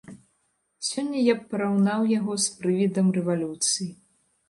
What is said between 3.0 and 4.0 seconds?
рэвалюцыі.